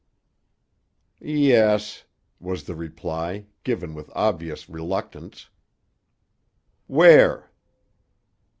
[1.19, 2.05] "Yes,"
[2.39, 5.47] was the reply, given with obvious reluctance.
[6.87, 7.51] "Where?"